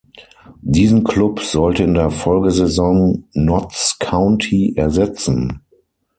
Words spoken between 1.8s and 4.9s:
in der Folgesaison Notts County